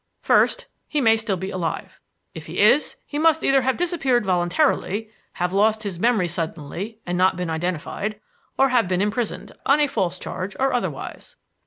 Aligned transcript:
"First, 0.23 0.65
he 0.87 0.99
may 0.99 1.15
still 1.15 1.37
be 1.37 1.51
alive. 1.51 1.99
If 2.33 2.47
he 2.47 2.57
is, 2.59 2.95
he 3.05 3.19
must 3.19 3.43
either 3.43 3.61
have 3.61 3.77
disappeared 3.77 4.25
voluntarily, 4.25 5.11
have 5.33 5.53
lost 5.53 5.83
his 5.83 5.99
memory 5.99 6.27
suddenly 6.27 6.97
and 7.05 7.19
not 7.19 7.37
been 7.37 7.51
identified, 7.51 8.19
or 8.57 8.69
have 8.69 8.87
been 8.87 8.99
imprisoned 8.99 9.51
on 9.63 9.79
a 9.79 9.85
false 9.85 10.17
charge 10.17 10.55
or 10.59 10.73
otherwise. 10.73 11.35